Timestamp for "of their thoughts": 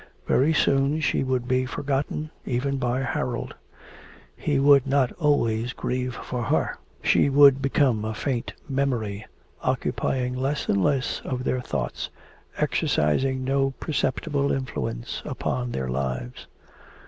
11.23-12.09